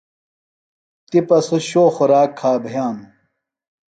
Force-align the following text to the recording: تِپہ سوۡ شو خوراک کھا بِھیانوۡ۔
تِپہ 1.09 1.37
سوۡ 1.47 1.63
شو 1.69 1.83
خوراک 1.95 2.29
کھا 2.39 2.51
بِھیانوۡ۔ 2.63 3.09